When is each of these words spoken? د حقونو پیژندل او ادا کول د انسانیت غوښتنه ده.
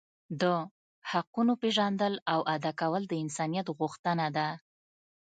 د 0.41 0.43
حقونو 1.11 1.53
پیژندل 1.61 2.13
او 2.33 2.39
ادا 2.55 2.71
کول 2.81 3.01
د 3.07 3.13
انسانیت 3.23 3.67
غوښتنه 3.79 4.27
ده. 4.37 4.47